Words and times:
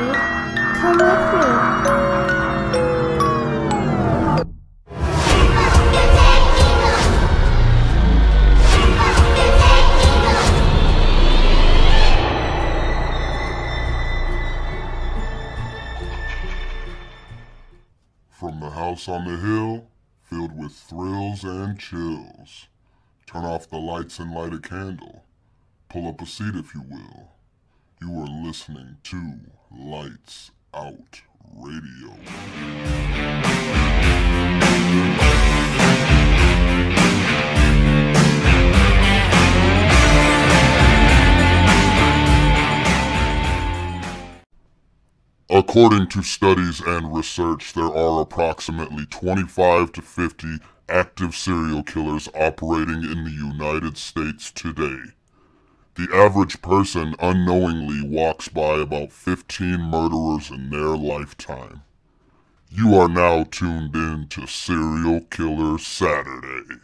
Come 0.00 0.96
with 0.96 1.34
me. 1.34 1.44
From 18.30 18.60
the 18.60 18.70
house 18.70 19.06
on 19.06 19.26
the 19.26 19.36
hill, 19.36 19.86
filled 20.22 20.56
with 20.56 20.72
thrills 20.72 21.44
and 21.44 21.78
chills. 21.78 22.68
Turn 23.26 23.44
off 23.44 23.68
the 23.68 23.76
lights 23.76 24.18
and 24.18 24.32
light 24.32 24.54
a 24.54 24.60
candle. 24.60 25.24
Pull 25.90 26.08
up 26.08 26.22
a 26.22 26.26
seat 26.26 26.54
if 26.54 26.74
you 26.74 26.80
will. 26.88 27.32
You 28.02 28.18
are 28.18 28.46
listening 28.46 28.96
to 29.02 29.40
Lights 29.70 30.52
Out 30.72 31.20
Radio. 31.54 32.16
According 45.50 46.08
to 46.08 46.22
studies 46.22 46.80
and 46.80 47.14
research, 47.14 47.74
there 47.74 47.84
are 47.84 48.22
approximately 48.22 49.04
25 49.04 49.92
to 49.92 50.00
50 50.00 50.46
active 50.88 51.34
serial 51.34 51.82
killers 51.82 52.30
operating 52.34 53.04
in 53.04 53.24
the 53.24 53.30
United 53.30 53.98
States 53.98 54.50
today. 54.50 55.12
The 56.00 56.16
average 56.16 56.62
person 56.62 57.14
unknowingly 57.18 58.00
walks 58.00 58.48
by 58.48 58.78
about 58.78 59.12
15 59.12 59.78
murderers 59.78 60.50
in 60.50 60.70
their 60.70 60.96
lifetime. 60.96 61.82
You 62.70 62.94
are 62.94 63.06
now 63.06 63.44
tuned 63.44 63.94
in 63.94 64.28
to 64.30 64.46
Serial 64.46 65.20
Killer 65.30 65.76
Saturday. 65.76 66.76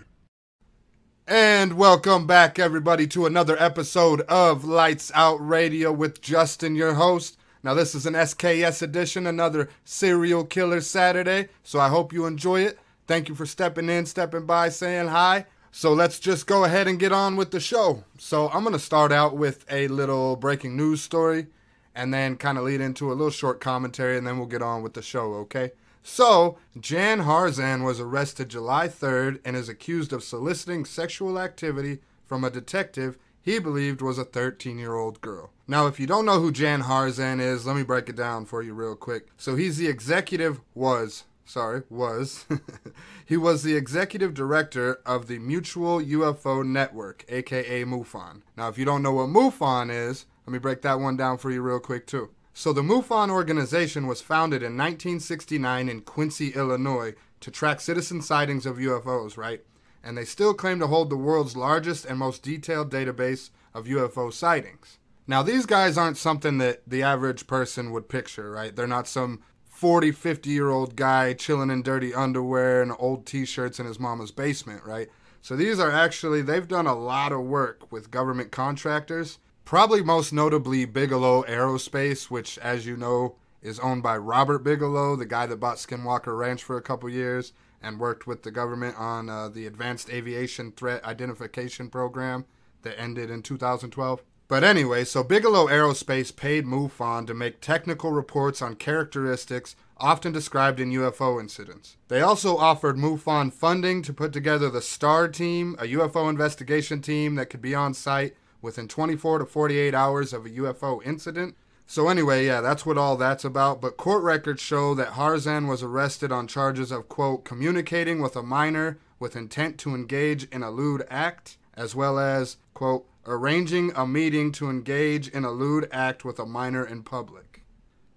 And 1.26 1.78
welcome 1.78 2.26
back, 2.26 2.58
everybody, 2.58 3.06
to 3.06 3.24
another 3.24 3.56
episode 3.58 4.20
of 4.28 4.66
Lights 4.66 5.10
Out 5.14 5.38
Radio 5.40 5.92
with 5.92 6.20
Justin, 6.20 6.74
your 6.74 6.92
host. 6.92 7.38
Now, 7.62 7.72
this 7.72 7.94
is 7.94 8.04
an 8.04 8.12
SKS 8.12 8.82
edition, 8.82 9.26
another 9.26 9.70
Serial 9.86 10.44
Killer 10.44 10.82
Saturday, 10.82 11.48
so 11.62 11.80
I 11.80 11.88
hope 11.88 12.12
you 12.12 12.26
enjoy 12.26 12.64
it. 12.64 12.78
Thank 13.06 13.30
you 13.30 13.34
for 13.34 13.46
stepping 13.46 13.88
in, 13.88 14.04
stepping 14.04 14.44
by, 14.44 14.68
saying 14.68 15.08
hi. 15.08 15.46
So, 15.78 15.92
let's 15.92 16.18
just 16.18 16.46
go 16.46 16.64
ahead 16.64 16.88
and 16.88 16.98
get 16.98 17.12
on 17.12 17.36
with 17.36 17.50
the 17.50 17.60
show. 17.60 18.04
So, 18.16 18.48
I'm 18.48 18.62
going 18.62 18.72
to 18.72 18.78
start 18.78 19.12
out 19.12 19.36
with 19.36 19.66
a 19.70 19.88
little 19.88 20.34
breaking 20.34 20.74
news 20.74 21.02
story 21.02 21.48
and 21.94 22.14
then 22.14 22.36
kind 22.36 22.56
of 22.56 22.64
lead 22.64 22.80
into 22.80 23.08
a 23.08 23.12
little 23.12 23.28
short 23.28 23.60
commentary, 23.60 24.16
and 24.16 24.26
then 24.26 24.38
we'll 24.38 24.46
get 24.46 24.62
on 24.62 24.82
with 24.82 24.94
the 24.94 25.02
show, 25.02 25.34
okay? 25.34 25.72
So, 26.02 26.56
Jan 26.80 27.24
Harzan 27.24 27.84
was 27.84 28.00
arrested 28.00 28.48
July 28.48 28.88
3rd 28.88 29.40
and 29.44 29.54
is 29.54 29.68
accused 29.68 30.14
of 30.14 30.24
soliciting 30.24 30.86
sexual 30.86 31.38
activity 31.38 31.98
from 32.24 32.42
a 32.42 32.48
detective 32.48 33.18
he 33.42 33.58
believed 33.58 34.00
was 34.00 34.16
a 34.16 34.24
13 34.24 34.78
year 34.78 34.94
old 34.94 35.20
girl. 35.20 35.50
Now, 35.68 35.86
if 35.88 36.00
you 36.00 36.06
don't 36.06 36.24
know 36.24 36.40
who 36.40 36.52
Jan 36.52 36.84
Harzan 36.84 37.38
is, 37.38 37.66
let 37.66 37.76
me 37.76 37.82
break 37.82 38.08
it 38.08 38.16
down 38.16 38.46
for 38.46 38.62
you 38.62 38.72
real 38.72 38.96
quick. 38.96 39.28
So, 39.36 39.56
he's 39.56 39.76
the 39.76 39.88
executive, 39.88 40.58
was, 40.74 41.24
sorry, 41.46 41.84
was. 41.88 42.44
he 43.24 43.36
was 43.36 43.62
the 43.62 43.76
executive 43.76 44.34
director 44.34 45.00
of 45.06 45.28
the 45.28 45.38
Mutual 45.38 46.00
UFO 46.00 46.66
Network, 46.66 47.24
aka 47.28 47.84
MUFON. 47.84 48.42
Now, 48.56 48.68
if 48.68 48.76
you 48.76 48.84
don't 48.84 49.02
know 49.02 49.12
what 49.12 49.28
MUFON 49.28 49.90
is, 49.90 50.26
let 50.46 50.52
me 50.52 50.58
break 50.58 50.82
that 50.82 51.00
one 51.00 51.16
down 51.16 51.38
for 51.38 51.50
you 51.50 51.62
real 51.62 51.80
quick 51.80 52.06
too. 52.06 52.30
So, 52.52 52.72
the 52.72 52.82
MUFON 52.82 53.30
organization 53.30 54.06
was 54.06 54.20
founded 54.20 54.62
in 54.62 54.76
1969 54.76 55.88
in 55.88 56.00
Quincy, 56.02 56.50
Illinois, 56.50 57.14
to 57.40 57.50
track 57.50 57.80
citizen 57.80 58.22
sightings 58.22 58.66
of 58.66 58.76
UFOs, 58.78 59.36
right? 59.36 59.62
And 60.02 60.16
they 60.16 60.24
still 60.24 60.54
claim 60.54 60.78
to 60.80 60.86
hold 60.86 61.10
the 61.10 61.16
world's 61.16 61.56
largest 61.56 62.04
and 62.04 62.18
most 62.18 62.42
detailed 62.42 62.90
database 62.90 63.50
of 63.74 63.86
UFO 63.86 64.32
sightings. 64.32 64.98
Now, 65.26 65.42
these 65.42 65.66
guys 65.66 65.98
aren't 65.98 66.16
something 66.16 66.58
that 66.58 66.82
the 66.86 67.02
average 67.02 67.46
person 67.46 67.90
would 67.90 68.08
picture, 68.08 68.50
right? 68.50 68.74
They're 68.74 68.86
not 68.86 69.08
some 69.08 69.42
40, 69.76 70.10
50 70.10 70.48
year 70.48 70.70
old 70.70 70.96
guy 70.96 71.34
chilling 71.34 71.68
in 71.68 71.82
dirty 71.82 72.14
underwear 72.14 72.80
and 72.80 72.92
old 72.98 73.26
t 73.26 73.44
shirts 73.44 73.78
in 73.78 73.84
his 73.84 74.00
mama's 74.00 74.30
basement, 74.30 74.82
right? 74.84 75.08
So 75.42 75.54
these 75.54 75.78
are 75.78 75.90
actually, 75.90 76.40
they've 76.40 76.66
done 76.66 76.86
a 76.86 76.98
lot 76.98 77.30
of 77.30 77.42
work 77.42 77.92
with 77.92 78.10
government 78.10 78.50
contractors, 78.50 79.38
probably 79.66 80.02
most 80.02 80.32
notably 80.32 80.86
Bigelow 80.86 81.42
Aerospace, 81.42 82.30
which, 82.30 82.56
as 82.58 82.86
you 82.86 82.96
know, 82.96 83.36
is 83.60 83.78
owned 83.80 84.02
by 84.02 84.16
Robert 84.16 84.60
Bigelow, 84.60 85.14
the 85.14 85.26
guy 85.26 85.44
that 85.44 85.60
bought 85.60 85.76
Skinwalker 85.76 86.36
Ranch 86.38 86.64
for 86.64 86.78
a 86.78 86.82
couple 86.82 87.10
years 87.10 87.52
and 87.82 88.00
worked 88.00 88.26
with 88.26 88.44
the 88.44 88.50
government 88.50 88.96
on 88.98 89.28
uh, 89.28 89.50
the 89.50 89.66
Advanced 89.66 90.08
Aviation 90.08 90.72
Threat 90.72 91.04
Identification 91.04 91.90
Program 91.90 92.46
that 92.80 92.98
ended 92.98 93.28
in 93.28 93.42
2012. 93.42 94.22
But 94.48 94.62
anyway, 94.62 95.04
so 95.04 95.24
Bigelow 95.24 95.66
Aerospace 95.66 96.34
paid 96.34 96.66
MUFON 96.66 97.26
to 97.26 97.34
make 97.34 97.60
technical 97.60 98.12
reports 98.12 98.62
on 98.62 98.76
characteristics 98.76 99.74
often 99.98 100.30
described 100.32 100.78
in 100.78 100.92
UFO 100.92 101.40
incidents. 101.40 101.96
They 102.08 102.20
also 102.20 102.56
offered 102.56 102.96
MUFON 102.96 103.52
funding 103.52 104.02
to 104.02 104.12
put 104.12 104.32
together 104.32 104.70
the 104.70 104.82
STAR 104.82 105.26
team, 105.28 105.74
a 105.80 105.84
UFO 105.84 106.30
investigation 106.30 107.00
team 107.00 107.34
that 107.34 107.46
could 107.46 107.62
be 107.62 107.74
on 107.74 107.92
site 107.92 108.36
within 108.62 108.86
24 108.86 109.40
to 109.40 109.46
48 109.46 109.94
hours 109.94 110.32
of 110.32 110.46
a 110.46 110.50
UFO 110.50 111.04
incident. 111.04 111.56
So 111.86 112.08
anyway, 112.08 112.46
yeah, 112.46 112.60
that's 112.60 112.84
what 112.84 112.98
all 112.98 113.16
that's 113.16 113.44
about. 113.44 113.80
But 113.80 113.96
court 113.96 114.22
records 114.22 114.60
show 114.60 114.94
that 114.94 115.12
Harzan 115.12 115.68
was 115.68 115.82
arrested 115.82 116.30
on 116.30 116.46
charges 116.46 116.90
of, 116.90 117.08
quote, 117.08 117.44
communicating 117.44 118.20
with 118.20 118.36
a 118.36 118.42
minor 118.42 118.98
with 119.18 119.36
intent 119.36 119.78
to 119.78 119.94
engage 119.94 120.44
in 120.50 120.62
a 120.62 120.70
lewd 120.70 121.06
act, 121.08 121.56
as 121.76 121.94
well 121.94 122.18
as, 122.18 122.56
quote, 122.74 123.06
arranging 123.26 123.92
a 123.94 124.06
meeting 124.06 124.52
to 124.52 124.70
engage 124.70 125.28
in 125.28 125.44
a 125.44 125.50
lewd 125.50 125.88
act 125.92 126.24
with 126.24 126.38
a 126.38 126.46
minor 126.46 126.84
in 126.84 127.02
public. 127.02 127.62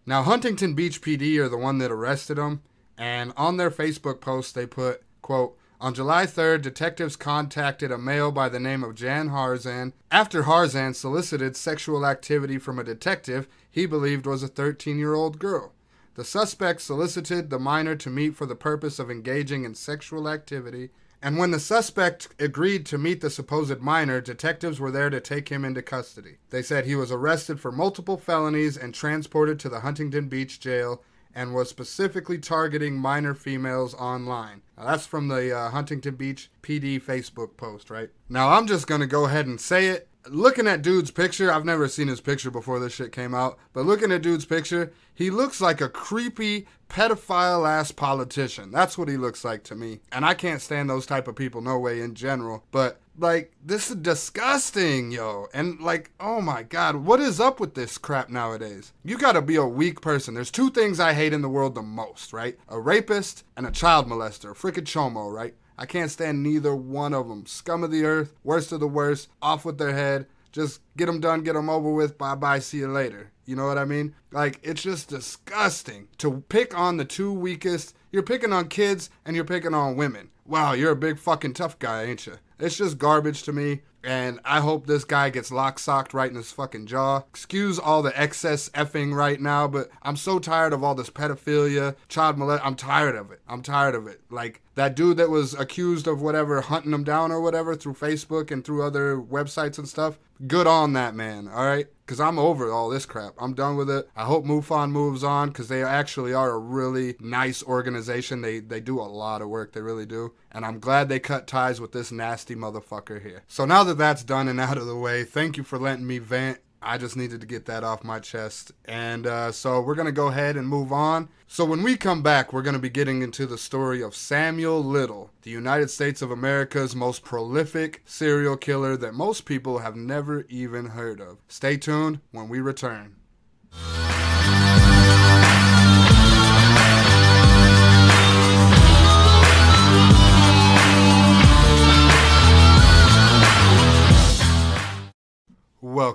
Now, 0.06 0.24
Huntington 0.24 0.74
Beach 0.74 1.02
PD 1.02 1.38
are 1.38 1.50
the 1.50 1.58
one 1.58 1.78
that 1.80 1.92
arrested 1.92 2.38
him, 2.38 2.62
and 2.98 3.34
on 3.36 3.58
their 3.58 3.72
Facebook 3.72 4.22
post 4.22 4.56
they 4.56 4.66
put, 4.66 5.04
quote, 5.22 5.58
on 5.82 5.94
July 5.94 6.26
3rd, 6.26 6.62
detectives 6.62 7.16
contacted 7.16 7.90
a 7.90 7.98
male 7.98 8.32
by 8.32 8.50
the 8.50 8.60
name 8.60 8.84
of 8.84 8.96
Jan 8.96 9.30
Harzan 9.30 9.94
after 10.12 10.44
Harzan 10.44 10.94
solicited 10.94 11.56
sexual 11.56 12.06
activity 12.06 12.58
from 12.58 12.78
a 12.78 12.84
detective 12.84 13.48
he 13.72 13.86
believed 13.86 14.26
was 14.26 14.44
a 14.44 14.50
13 14.50 15.00
year 15.00 15.14
old 15.14 15.40
girl. 15.40 15.74
The 16.16 16.26
suspect 16.26 16.82
solicited 16.82 17.50
the 17.50 17.60
minor 17.60 17.96
to 17.96 18.10
meet 18.10 18.36
for 18.36 18.46
the 18.46 18.56
purpose 18.56 19.00
of 19.00 19.10
engaging 19.10 19.64
in 19.64 19.74
sexual 19.74 20.28
activity, 20.28 20.90
and 21.22 21.38
when 21.38 21.52
the 21.52 21.60
suspect 21.60 22.30
agreed 22.40 22.86
to 22.88 22.98
meet 22.98 23.22
the 23.22 23.30
supposed 23.30 23.82
minor, 23.82 24.22
detectives 24.22 24.80
were 24.80 24.92
there 24.92 25.10
to 25.10 25.20
take 25.20 25.50
him 25.50 25.66
into 25.66 25.82
custody. 25.82 26.38
They 26.50 26.62
said 26.62 26.86
he 26.86 26.96
was 26.96 27.12
arrested 27.12 27.60
for 27.60 27.72
multiple 27.72 28.18
felonies 28.18 28.78
and 28.78 28.94
transported 28.94 29.60
to 29.60 29.70
the 29.70 29.82
Huntington 29.82 30.30
Beach 30.30 30.60
jail 30.60 31.04
and 31.36 31.54
was 31.54 31.70
specifically 31.70 32.38
targeting 32.38 32.98
minor 32.98 33.34
females 33.34 33.94
online. 33.96 34.62
Now, 34.78 34.86
that's 34.86 35.06
from 35.06 35.28
the 35.28 35.56
uh, 35.56 35.70
Huntington 35.70 36.16
Beach 36.16 36.50
PD 36.64 37.02
Facebook 37.02 37.56
post, 37.56 37.90
right? 37.90 38.10
Now, 38.28 38.50
I'm 38.50 38.68
just 38.68 38.88
going 38.88 39.02
to 39.02 39.08
go 39.08 39.26
ahead 39.26 39.46
and 39.46 39.60
say 39.62 39.88
it. 39.88 40.09
Looking 40.30 40.68
at 40.68 40.82
dude's 40.82 41.12
picture, 41.12 41.52
I've 41.52 41.66
never 41.66 41.88
seen 41.88 42.08
his 42.08 42.22
picture 42.22 42.52
before 42.52 42.80
this 42.80 42.94
shit 42.94 43.12
came 43.12 43.34
out, 43.34 43.58
but 43.74 43.86
looking 43.86 44.12
at 44.12 44.22
dude's 44.22 44.46
picture, 44.46 44.92
he 45.14 45.30
looks 45.32 45.60
like 45.60 45.82
a 45.82 45.90
creepy 45.90 46.68
pedophile 46.88 47.68
ass 47.68 47.92
politician. 47.92 48.72
That's 48.72 48.98
what 48.98 49.08
he 49.08 49.18
looks 49.18 49.44
like 49.44 49.64
to 49.66 49.76
me. 49.76 50.02
And 50.12 50.24
I 50.24 50.34
can't 50.36 50.62
stand 50.62 50.90
those 50.90 51.06
type 51.06 51.28
of 51.28 51.36
people 51.36 51.62
no 51.62 51.80
way 51.80 52.02
in 52.02 52.14
general, 52.14 52.64
but 52.72 53.00
like 53.18 53.52
this 53.64 53.90
is 53.90 53.98
disgusting, 53.98 55.12
yo. 55.12 55.48
And 55.54 55.80
like, 55.80 56.12
oh 56.20 56.42
my 56.42 56.64
god, 56.64 56.96
what 56.98 57.20
is 57.20 57.40
up 57.40 57.60
with 57.60 57.76
this 57.76 57.98
crap 57.98 58.30
nowadays? 58.30 58.94
You 59.04 59.18
gotta 59.18 59.42
be 59.42 59.56
a 59.56 59.66
weak 59.66 60.02
person. 60.02 60.34
There's 60.34 60.52
two 60.52 60.70
things 60.70 61.00
I 61.00 61.14
hate 61.14 61.34
in 61.34 61.42
the 61.42 61.50
world 61.50 61.76
the 61.76 61.82
most, 61.82 62.34
right? 62.34 62.58
A 62.68 62.80
rapist 62.80 63.44
and 63.58 63.66
a 63.66 63.72
child 63.72 64.08
molester, 64.08 64.56
freaking 64.56 64.86
chomo, 64.86 65.32
right? 65.32 65.56
I 65.80 65.86
can't 65.86 66.12
stand 66.12 66.44
neither 66.44 66.76
one 66.76 67.14
of 67.14 67.30
them. 67.30 67.46
Scum 67.46 67.86
of 67.86 67.92
the 67.92 68.04
earth, 68.04 68.36
worst 68.44 68.74
of 68.74 68.82
the 68.82 68.88
worst, 68.88 69.30
off 69.42 69.64
with 69.64 69.78
their 69.78 69.94
head. 69.94 70.28
Just 70.52 70.82
get 70.98 71.06
them 71.06 71.22
done, 71.22 71.42
get 71.42 71.54
them 71.54 71.70
over 71.70 71.90
with. 71.90 72.18
Bye 72.18 72.36
bye, 72.36 72.60
see 72.60 72.80
you 72.80 72.90
later. 72.90 73.32
You 73.46 73.56
know 73.56 73.66
what 73.66 73.78
I 73.78 73.86
mean? 73.86 74.14
Like, 74.32 74.60
it's 74.62 74.84
just 74.84 75.08
disgusting 75.08 76.10
to 76.18 76.44
pick 76.50 76.78
on 76.78 76.98
the 76.98 77.06
two 77.06 77.32
weakest. 77.32 77.96
You're 78.12 78.24
picking 78.24 78.52
on 78.52 78.68
kids 78.68 79.10
and 79.24 79.38
you're 79.38 79.46
picking 79.46 79.74
on 79.74 79.96
women. 79.96 80.32
Wow, 80.46 80.74
you're 80.74 80.92
a 80.92 80.98
big 80.98 81.18
fucking 81.18 81.54
tough 81.54 81.80
guy, 81.80 82.04
ain't 82.04 82.28
you? 82.28 82.40
It's 82.60 82.76
just 82.76 82.98
garbage 82.98 83.44
to 83.44 83.54
me. 83.54 83.84
And 84.04 84.40
I 84.46 84.62
hope 84.62 84.88
this 84.88 85.04
guy 85.04 85.30
gets 85.30 85.52
lock 85.52 85.78
socked 85.78 86.14
right 86.14 86.30
in 86.30 86.38
his 86.38 86.52
fucking 86.52 86.86
jaw. 86.86 87.24
Excuse 87.30 87.78
all 87.78 88.02
the 88.02 88.18
excess 88.20 88.70
effing 88.70 89.14
right 89.14 89.42
now, 89.42 89.68
but 89.68 89.90
I'm 90.02 90.16
so 90.16 90.40
tired 90.40 90.74
of 90.74 90.84
all 90.84 90.96
this 90.96 91.10
pedophilia, 91.10 91.96
child 92.08 92.38
molest. 92.38 92.66
I'm 92.66 92.76
tired 92.76 93.16
of 93.16 93.32
it. 93.32 93.42
I'm 93.48 93.62
tired 93.62 93.96
of 93.96 94.08
it. 94.08 94.22
Like 94.30 94.62
that 94.76 94.96
dude 94.96 95.18
that 95.18 95.30
was 95.30 95.54
accused 95.54 96.08
of 96.08 96.22
whatever, 96.22 96.62
hunting 96.62 96.94
him 96.94 97.04
down 97.04 97.34
or 97.34 97.42
whatever 97.42 97.76
through 97.76 97.96
Facebook 97.96 98.50
and 98.50 98.64
through 98.64 98.82
other 98.82 99.18
websites 99.18 99.78
and 99.78 99.88
stuff. 99.88 100.18
Good 100.48 100.68
on 100.68 100.94
that 100.94 101.16
man, 101.16 101.50
all 101.50 101.66
right? 101.66 101.88
Because 102.06 102.22
I'm 102.22 102.40
over 102.40 102.72
all 102.72 102.88
this 102.88 103.06
crap. 103.06 103.34
I'm 103.38 103.54
done 103.54 103.76
with 103.76 103.90
it. 103.90 104.10
I 104.16 104.24
hope 104.24 104.46
MUFON 104.46 104.90
moves 104.90 105.22
on 105.22 105.50
because 105.50 105.68
they 105.68 105.84
actually 105.84 106.34
are 106.34 106.52
a 106.52 106.58
really 106.58 107.16
nice 107.20 107.62
organization. 107.62 108.42
They, 108.42 108.60
they 108.60 108.80
do 108.80 109.02
a 109.02 109.04
lot 109.04 109.42
of 109.42 109.50
work. 109.50 109.74
They 109.74 109.82
really 109.82 110.06
do. 110.06 110.34
And 110.50 110.66
I'm 110.66 110.80
glad 110.80 111.10
they 111.10 111.20
cut 111.20 111.46
ties 111.46 111.82
with 111.82 111.92
this 111.92 112.10
nasty 112.10 112.56
motherfucker 112.56 113.22
here. 113.22 113.44
So 113.48 113.66
now 113.66 113.84
that 113.90 113.98
that's 113.98 114.24
done 114.24 114.48
and 114.48 114.60
out 114.60 114.78
of 114.78 114.86
the 114.86 114.96
way, 114.96 115.24
thank 115.24 115.58
you 115.58 115.64
for 115.64 115.78
letting 115.78 116.08
me 116.08 116.20
vent. 116.20 116.60
I 116.82 116.98
just 116.98 117.18
needed 117.18 117.42
to 117.42 117.48
get 117.48 117.66
that 117.66 117.84
off 117.84 118.04
my 118.04 118.20
chest. 118.20 118.72
And 118.86 119.28
uh, 119.28 119.52
so 119.52 119.82
we're 119.82 119.96
going 119.96 120.06
to 120.06 120.14
go 120.14 120.28
ahead 120.28 120.56
and 120.56 120.68
move 120.68 120.94
on. 120.94 121.28
So 121.48 121.66
when 121.66 121.84
we 121.84 121.98
come 121.98 122.22
back, 122.22 122.54
we're 122.54 122.62
going 122.62 122.76
to 122.76 122.80
be 122.80 122.90
getting 122.90 123.22
into 123.22 123.46
the 123.46 123.58
story 123.58 124.02
of 124.02 124.16
Samuel 124.16 124.82
Little, 124.82 125.32
the 125.42 125.52
United 125.52 125.90
States 125.90 126.22
of 126.22 126.32
America's 126.32 126.96
most 126.96 127.24
prolific 127.24 128.02
serial 128.06 128.56
killer 128.56 128.96
that 128.96 129.14
most 129.14 129.46
people 129.46 129.80
have 129.80 129.96
never 129.96 130.46
even 130.48 130.86
heard 130.86 131.20
of. 131.20 131.40
Stay 131.48 131.76
tuned 131.76 132.22
when 132.32 132.48
we 132.48 132.62
return. 132.62 133.16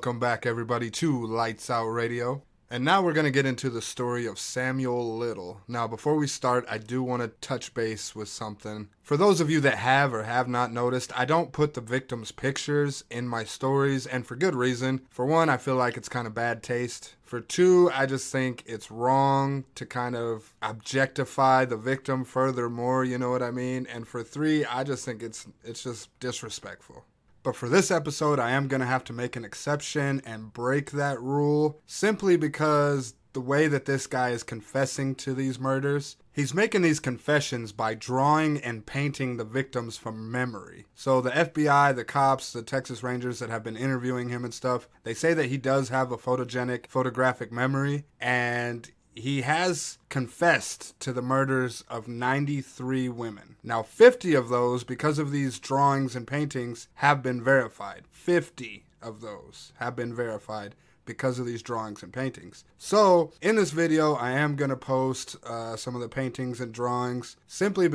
Welcome 0.05 0.21
back, 0.21 0.45
everybody, 0.45 0.91
to 0.91 1.25
Lights 1.25 1.71
Out 1.71 1.87
Radio. 1.87 2.43
And 2.69 2.85
now 2.85 3.01
we're 3.01 3.15
going 3.15 3.25
to 3.25 3.31
get 3.31 3.47
into 3.47 3.71
the 3.71 3.81
story 3.81 4.27
of 4.27 4.39
Samuel 4.39 5.17
Little. 5.17 5.63
Now, 5.67 5.89
before 5.89 6.17
we 6.17 6.27
start, 6.27 6.67
I 6.69 6.77
do 6.77 7.03
want 7.03 7.23
to 7.23 7.29
touch 7.29 7.73
base 7.73 8.15
with 8.15 8.29
something. 8.29 8.91
For 9.03 9.17
those 9.17 9.41
of 9.41 9.49
you 9.49 9.61
that 9.61 9.79
have 9.79 10.13
or 10.13 10.25
have 10.25 10.47
not 10.47 10.75
noticed, 10.75 11.19
I 11.19 11.25
don't 11.25 11.53
put 11.53 11.73
the 11.73 11.81
victims' 11.81 12.33
pictures 12.33 13.03
in 13.11 13.27
my 13.27 13.45
stories, 13.45 14.07
and 14.07 14.27
for 14.27 14.37
good 14.37 14.55
reason. 14.55 15.07
For 15.09 15.25
one, 15.25 15.49
I 15.49 15.57
feel 15.57 15.77
like 15.77 15.97
it's 15.97 16.11
kind 16.11 16.27
of 16.27 16.35
bad 16.35 16.63
taste. 16.63 17.15
For 17.23 17.41
two, 17.41 17.91
I 17.95 18.05
just 18.05 18.31
think 18.31 18.63
it's 18.67 18.91
wrong 18.91 19.65
to 19.75 19.87
kind 19.87 20.17
of 20.17 20.53
objectify 20.61 21.65
the 21.65 21.79
victim 21.79 22.27
furthermore, 22.27 23.05
you 23.05 23.17
know 23.17 23.31
what 23.31 23.43
I 23.43 23.53
mean? 23.53 23.87
And 23.91 24.07
for 24.07 24.23
three, 24.23 24.67
I 24.67 24.85
just 24.85 25.07
think 25.07 25.23
it's 25.23 25.47
it's 25.65 25.83
just 25.83 26.11
disrespectful. 26.21 27.07
But 27.45 27.55
for 27.55 27.69
this 27.69 27.91
episode, 27.91 28.41
I 28.41 28.53
am 28.53 28.69
going 28.69 28.81
to 28.81 28.87
have 28.87 29.05
to 29.05 29.13
make 29.13 29.37
an 29.37 29.45
exception 29.45 30.23
and 30.25 30.53
break 30.53 30.93
that 30.93 31.21
rule 31.21 31.79
simply 31.87 32.39
because 32.39 33.15
the 33.35 33.41
way 33.41 33.69
that 33.69 33.85
this 33.85 34.07
guy 34.07 34.31
is 34.31 34.43
confessing 34.43 35.15
to 35.17 35.35
these 35.35 35.59
murders, 35.59 36.17
he's 36.33 36.55
making 36.55 36.81
these 36.81 37.01
confessions 37.01 37.71
by 37.71 37.93
drawing 37.93 38.59
and 38.59 38.87
painting 38.87 39.37
the 39.37 39.45
victims 39.45 39.99
from 39.99 40.33
memory. 40.33 40.87
So 40.95 41.21
the 41.21 41.33
FBI, 41.33 41.95
the 41.95 42.05
cops, 42.05 42.55
the 42.55 42.63
Texas 42.63 43.03
Rangers 43.03 43.41
that 43.41 43.51
have 43.51 43.63
been 43.63 43.77
interviewing 43.77 44.31
him 44.31 44.45
and 44.45 44.55
stuff, 44.55 44.89
they 45.03 45.13
say 45.13 45.35
that 45.35 45.47
he 45.47 45.59
does 45.59 45.91
have 45.91 46.13
a 46.13 46.17
photogenic 46.17 46.87
photographic 46.87 47.53
memory 47.53 48.05
and 48.21 48.91
he 49.15 49.43
has 49.43 49.99
confessed 50.09 50.99
to 51.01 51.13
the 51.13 51.23
murders 51.23 51.85
of 51.89 52.09
93 52.09 53.09
women. 53.09 53.57
Now, 53.63 53.83
50 53.83 54.35
of 54.35 54.49
those, 54.49 54.85
because 54.85 55.19
of 55.19 55.31
these 55.31 55.59
drawings 55.59 56.17
and 56.17 56.27
paintings, 56.27 56.89
have 56.95 57.23
been 57.23 57.43
verified. 57.43 58.05
50 58.11 58.85
of 59.01 59.21
those 59.21 59.73
have 59.79 59.95
been 59.95 60.15
verified 60.15 60.75
because 61.07 61.39
of 61.39 61.47
these 61.47 61.63
drawings 61.63 62.03
and 62.03 62.13
paintings. 62.13 62.65
So, 62.79 63.33
in 63.43 63.57
this 63.57 63.71
video, 63.71 64.15
I 64.15 64.33
am 64.33 64.57
going 64.57 64.71
to 64.71 64.77
post 64.77 65.37
uh, 65.45 65.77
some 65.77 65.95
of 65.95 66.01
the 66.01 66.09
paintings 66.09 66.61
and 66.61 66.73
drawings 66.73 67.37
simply 67.47 67.89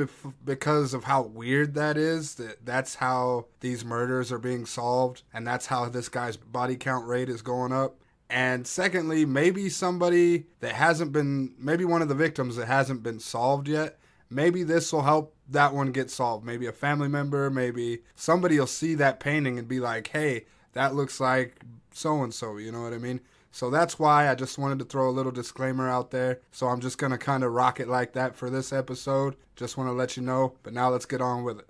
because 0.44 0.94
of 0.94 1.04
how 1.04 1.22
weird 1.22 1.74
that 1.74 1.96
is. 1.96 2.36
That 2.36 2.64
that's 2.64 2.96
how 2.96 3.46
these 3.60 3.84
murders 3.84 4.30
are 4.30 4.38
being 4.38 4.66
solved, 4.66 5.22
and 5.32 5.46
that's 5.46 5.66
how 5.66 5.88
this 5.88 6.08
guy's 6.08 6.36
body 6.36 6.76
count 6.76 7.06
rate 7.06 7.28
is 7.28 7.42
going 7.42 7.72
up. 7.72 7.96
And 8.30 8.64
secondly, 8.64 9.24
maybe 9.24 9.68
somebody 9.68 10.44
that 10.60 10.72
hasn't 10.74 11.12
been, 11.12 11.52
maybe 11.58 11.84
one 11.84 12.00
of 12.00 12.08
the 12.08 12.14
victims 12.14 12.54
that 12.56 12.66
hasn't 12.66 13.02
been 13.02 13.18
solved 13.18 13.66
yet, 13.66 13.98
maybe 14.30 14.62
this 14.62 14.92
will 14.92 15.02
help 15.02 15.34
that 15.48 15.74
one 15.74 15.90
get 15.90 16.10
solved. 16.10 16.46
Maybe 16.46 16.66
a 16.66 16.72
family 16.72 17.08
member, 17.08 17.50
maybe 17.50 18.02
somebody 18.14 18.58
will 18.58 18.68
see 18.68 18.94
that 18.94 19.18
painting 19.18 19.58
and 19.58 19.66
be 19.66 19.80
like, 19.80 20.06
hey, 20.08 20.46
that 20.74 20.94
looks 20.94 21.18
like 21.18 21.60
so 21.92 22.22
and 22.22 22.32
so, 22.32 22.56
you 22.56 22.70
know 22.70 22.82
what 22.82 22.92
I 22.92 22.98
mean? 22.98 23.20
So 23.50 23.68
that's 23.68 23.98
why 23.98 24.30
I 24.30 24.36
just 24.36 24.58
wanted 24.58 24.78
to 24.78 24.84
throw 24.84 25.08
a 25.08 25.10
little 25.10 25.32
disclaimer 25.32 25.88
out 25.88 26.12
there. 26.12 26.40
So 26.52 26.68
I'm 26.68 26.80
just 26.80 26.98
going 26.98 27.10
to 27.10 27.18
kind 27.18 27.42
of 27.42 27.52
rock 27.52 27.80
it 27.80 27.88
like 27.88 28.12
that 28.12 28.36
for 28.36 28.48
this 28.48 28.72
episode. 28.72 29.34
Just 29.56 29.76
want 29.76 29.88
to 29.88 29.92
let 29.92 30.16
you 30.16 30.22
know. 30.22 30.54
But 30.62 30.72
now 30.72 30.90
let's 30.90 31.04
get 31.04 31.20
on 31.20 31.42
with 31.42 31.58
it. 31.58 31.68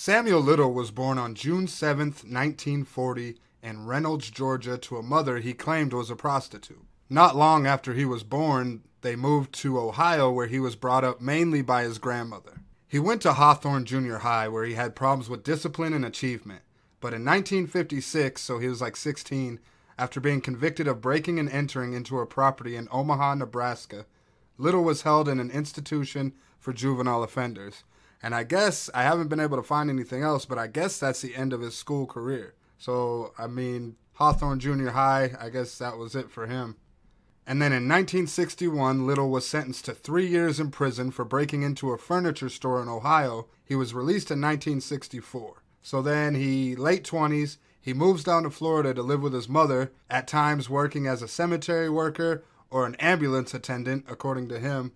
Samuel 0.00 0.40
Little 0.40 0.72
was 0.72 0.92
born 0.92 1.18
on 1.18 1.34
June 1.34 1.66
7th, 1.66 2.22
1940 2.22 3.36
in 3.64 3.84
Reynolds, 3.84 4.30
Georgia, 4.30 4.78
to 4.78 4.96
a 4.96 5.02
mother 5.02 5.38
he 5.38 5.52
claimed 5.52 5.92
was 5.92 6.08
a 6.08 6.14
prostitute. 6.14 6.84
Not 7.10 7.34
long 7.34 7.66
after 7.66 7.94
he 7.94 8.04
was 8.04 8.22
born, 8.22 8.84
they 9.00 9.16
moved 9.16 9.52
to 9.54 9.76
Ohio, 9.76 10.30
where 10.30 10.46
he 10.46 10.60
was 10.60 10.76
brought 10.76 11.02
up 11.02 11.20
mainly 11.20 11.62
by 11.62 11.82
his 11.82 11.98
grandmother. 11.98 12.60
He 12.86 13.00
went 13.00 13.22
to 13.22 13.32
Hawthorne 13.32 13.84
Junior 13.84 14.18
High, 14.18 14.46
where 14.46 14.64
he 14.64 14.74
had 14.74 14.94
problems 14.94 15.28
with 15.28 15.42
discipline 15.42 15.92
and 15.92 16.04
achievement. 16.04 16.62
But 17.00 17.12
in 17.12 17.24
1956, 17.24 18.40
so 18.40 18.60
he 18.60 18.68
was 18.68 18.80
like 18.80 18.94
16, 18.94 19.58
after 19.98 20.20
being 20.20 20.40
convicted 20.40 20.86
of 20.86 21.00
breaking 21.00 21.40
and 21.40 21.50
entering 21.50 21.92
into 21.92 22.20
a 22.20 22.24
property 22.24 22.76
in 22.76 22.86
Omaha, 22.92 23.34
Nebraska, 23.34 24.06
Little 24.58 24.84
was 24.84 25.02
held 25.02 25.28
in 25.28 25.40
an 25.40 25.50
institution 25.50 26.34
for 26.60 26.72
juvenile 26.72 27.24
offenders. 27.24 27.82
And 28.22 28.34
I 28.34 28.44
guess 28.44 28.90
I 28.94 29.02
haven't 29.02 29.28
been 29.28 29.40
able 29.40 29.56
to 29.56 29.62
find 29.62 29.88
anything 29.88 30.22
else, 30.22 30.44
but 30.44 30.58
I 30.58 30.66
guess 30.66 30.98
that's 30.98 31.20
the 31.20 31.36
end 31.36 31.52
of 31.52 31.60
his 31.60 31.76
school 31.76 32.06
career. 32.06 32.54
So, 32.78 33.32
I 33.38 33.46
mean, 33.46 33.96
Hawthorne 34.14 34.58
Junior 34.58 34.90
High, 34.90 35.32
I 35.40 35.48
guess 35.50 35.78
that 35.78 35.96
was 35.96 36.14
it 36.14 36.30
for 36.30 36.46
him. 36.46 36.76
And 37.46 37.62
then 37.62 37.72
in 37.72 37.88
1961, 37.88 39.06
Little 39.06 39.30
was 39.30 39.46
sentenced 39.46 39.86
to 39.86 39.94
three 39.94 40.26
years 40.26 40.60
in 40.60 40.70
prison 40.70 41.10
for 41.10 41.24
breaking 41.24 41.62
into 41.62 41.92
a 41.92 41.98
furniture 41.98 42.50
store 42.50 42.82
in 42.82 42.88
Ohio. 42.88 43.46
He 43.64 43.74
was 43.74 43.94
released 43.94 44.30
in 44.30 44.40
1964. 44.40 45.62
So 45.80 46.02
then 46.02 46.34
he, 46.34 46.76
late 46.76 47.04
20s, 47.04 47.56
he 47.80 47.94
moves 47.94 48.22
down 48.22 48.42
to 48.42 48.50
Florida 48.50 48.92
to 48.92 49.02
live 49.02 49.22
with 49.22 49.32
his 49.32 49.48
mother, 49.48 49.92
at 50.10 50.28
times 50.28 50.68
working 50.68 51.06
as 51.06 51.22
a 51.22 51.28
cemetery 51.28 51.88
worker 51.88 52.44
or 52.70 52.84
an 52.84 52.96
ambulance 52.96 53.54
attendant, 53.54 54.04
according 54.08 54.48
to 54.48 54.58
him. 54.58 54.92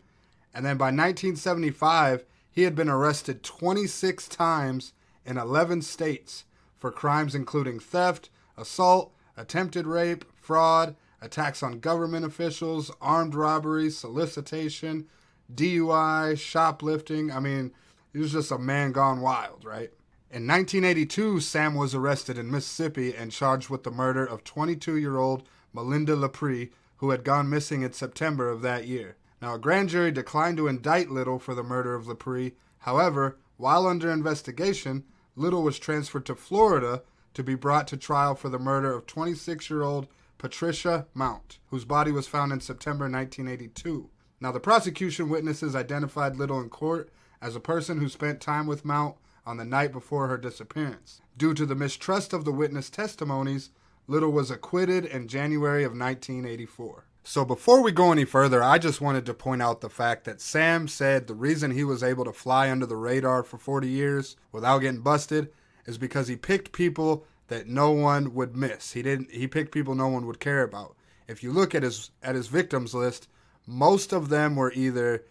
And 0.53 0.67
then 0.67 0.77
by 0.77 0.87
1975, 0.87 2.25
he 2.53 2.63
had 2.63 2.75
been 2.75 2.89
arrested 2.89 3.43
26 3.43 4.29
times 4.29 4.93
in 5.25 5.39
11 5.39 5.83
states 5.83 6.45
for 6.79 6.93
crimes 6.93 7.35
including 7.35 7.81
theft, 7.81 8.29
assault, 8.57 9.13
attempted 9.37 9.87
rape, 9.87 10.25
fraud, 10.35 10.95
attacks 11.21 11.63
on 11.63 11.81
government 11.81 12.27
officials, 12.27 12.91
armed 13.01 13.35
robbery, 13.35 13.89
solicitation, 13.89 15.07
DUI, 15.53 16.39
shoplifting. 16.39 17.31
I 17.31 17.41
mean, 17.41 17.73
he 18.13 18.19
was 18.19 18.33
just 18.33 18.51
a 18.51 18.59
man 18.59 18.93
gone 18.93 19.21
wild, 19.21 19.65
right? 19.65 19.91
In 20.31 20.47
1982, 20.47 21.41
Sam 21.41 21.75
was 21.75 21.95
arrested 21.95 22.37
in 22.37 22.51
Mississippi 22.51 23.15
and 23.15 23.31
charged 23.31 23.71
with 23.71 23.83
the 23.85 23.91
murder 23.91 24.25
of 24.25 24.45
22 24.45 24.97
year 24.97 25.17
old 25.17 25.45
Melinda 25.73 26.17
LaPree, 26.17 26.71
who 26.97 27.11
had 27.11 27.25
gone 27.25 27.49
missing 27.49 27.83
in 27.83 27.93
September 27.93 28.49
of 28.51 28.63
that 28.63 28.87
year. 28.87 29.17
Now, 29.43 29.55
a 29.55 29.59
grand 29.59 29.89
jury 29.89 30.13
declined 30.13 30.57
to 30.59 30.69
indict 30.69 31.11
Little 31.11 31.41
for 31.41 31.53
the 31.53 31.65
murder 31.65 31.97
of 31.97 32.07
LaPree. 32.07 32.53
However, 32.79 33.39
while 33.57 33.89
under 33.89 34.09
investigation, 34.09 35.03
Little 35.35 35.65
was 35.65 35.81
transferred 35.81 36.27
to 36.27 36.37
Florida 36.37 37.03
to 37.35 37.43
be 37.43 37.57
brought 37.57 37.89
to 37.89 37.97
trial 37.97 38.37
for 38.37 38.49
the 38.49 38.61
murder 38.61 38.93
of 38.93 39.05
26 39.05 39.69
year 39.69 39.83
old 39.83 40.07
Patricia 40.39 41.09
Mount, 41.13 41.59
whose 41.71 41.85
body 41.85 42.13
was 42.13 42.29
found 42.29 42.53
in 42.53 42.61
September 42.61 43.07
1982. 43.11 44.09
Now, 44.41 44.53
the 44.53 44.61
prosecution 44.61 45.29
witnesses 45.29 45.75
identified 45.75 46.37
Little 46.37 46.61
in 46.61 46.69
court 46.69 47.11
as 47.41 47.57
a 47.57 47.61
person 47.61 47.99
who 47.99 48.09
spent 48.09 48.41
time 48.41 48.69
with 48.69 48.85
Mount 48.85 49.17
on 49.45 49.57
the 49.57 49.65
night 49.65 49.91
before 49.91 50.29
her 50.29 50.39
disappearance. 50.39 51.21
Due 51.37 51.55
to 51.55 51.67
the 51.67 51.75
mistrust 51.75 52.33
of 52.33 52.45
the 52.45 52.53
witness 52.53 52.89
testimonies, 52.89 53.71
Little 54.07 54.31
was 54.31 54.53
acquitted 54.53 55.05
in 55.05 55.27
January 55.27 55.83
of 55.83 55.99
1984. 55.99 57.07
So 57.25 57.45
before 57.45 57.83
we 57.83 57.93
go 57.93 58.11
any 58.11 58.25
further, 58.25 58.65
I 58.65 58.79
just 58.79 59.01
wanted 59.01 59.25
to 59.27 59.35
point 59.35 59.63
out 59.63 59.81
the 59.81 59.89
fact 59.89 60.25
that 60.25 60.41
Sam 60.41 60.89
said 60.89 61.27
the 61.27 61.35
reason 61.35 61.71
he 61.71 61.85
was 61.85 62.03
able 62.03 62.25
to 62.25 62.33
fly 62.33 62.69
under 62.69 62.85
the 62.85 62.97
radar 62.97 63.45
for 63.45 63.59
40 63.59 63.89
years 63.89 64.37
without 64.51 64.81
getting 64.81 65.03
busted 65.03 65.53
is 65.87 65.99
because 65.99 66.27
he 66.27 66.37
picked 66.37 66.73
people 66.73 67.25
that 67.47 67.69
no 67.69 67.93
one 67.93 68.35
would 68.35 68.57
miss. 68.57 68.93
He 68.93 69.03
didn't 69.03 69.31
he 69.31 69.47
picked 69.47 69.73
people 69.73 69.95
no 69.95 70.09
one 70.09 70.27
would 70.27 70.41
care 70.41 70.63
about. 70.63 70.97
If 71.29 71.43
you 71.43 71.53
look 71.53 71.75
at 71.75 71.85
his 71.85 72.11
at 72.23 72.35
his 72.35 72.49
victims 72.49 72.93
list, 72.93 73.29
most 73.67 74.13
of 74.13 74.29
them 74.29 74.57
were 74.57 74.73
either 74.73 75.25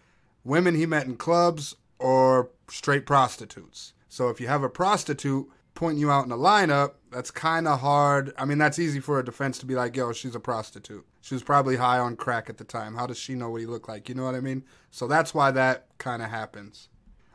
women 0.44 0.74
he 0.74 0.86
met 0.86 1.06
in 1.06 1.16
clubs 1.16 1.76
or 1.98 2.50
straight 2.68 3.04
prostitutes. 3.04 3.92
So 4.08 4.28
if 4.28 4.40
you 4.40 4.46
have 4.46 4.62
a 4.62 4.68
prostitute 4.68 5.48
pointing 5.74 6.00
you 6.00 6.10
out 6.10 6.24
in 6.24 6.32
a 6.32 6.36
lineup, 6.36 6.92
that's 7.10 7.30
kind 7.30 7.68
of 7.68 7.80
hard. 7.80 8.32
I 8.38 8.44
mean, 8.44 8.58
that's 8.58 8.78
easy 8.78 9.00
for 9.00 9.18
a 9.18 9.24
defense 9.24 9.58
to 9.58 9.66
be 9.66 9.74
like, 9.74 9.96
yo, 9.96 10.12
she's 10.12 10.34
a 10.34 10.40
prostitute. 10.40 11.06
She 11.22 11.34
was 11.34 11.44
probably 11.44 11.76
high 11.76 11.98
on 11.98 12.16
crack 12.16 12.50
at 12.50 12.58
the 12.58 12.64
time. 12.64 12.96
How 12.96 13.06
does 13.06 13.16
she 13.16 13.36
know 13.36 13.48
what 13.48 13.60
he 13.60 13.66
looked 13.66 13.88
like? 13.88 14.08
You 14.08 14.16
know 14.16 14.24
what 14.24 14.34
I 14.34 14.40
mean? 14.40 14.64
So 14.90 15.06
that's 15.06 15.32
why 15.32 15.52
that 15.52 15.86
kind 15.96 16.20
of 16.20 16.30
happens. 16.30 16.88